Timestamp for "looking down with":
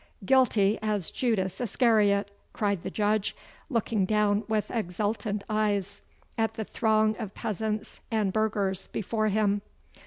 3.69-4.71